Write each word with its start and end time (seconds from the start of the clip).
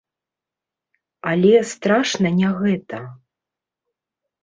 Але 1.33 1.53
страшна 1.73 2.35
не 2.41 2.49
гэта. 2.65 3.07